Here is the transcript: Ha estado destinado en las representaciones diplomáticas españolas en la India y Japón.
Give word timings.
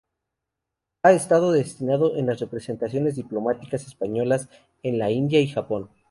Ha 1.03 1.11
estado 1.11 1.51
destinado 1.51 2.15
en 2.17 2.25
las 2.25 2.39
representaciones 2.39 3.15
diplomáticas 3.17 3.85
españolas 3.85 4.49
en 4.81 4.97
la 4.97 5.11
India 5.11 5.39
y 5.39 5.47
Japón. 5.47 5.91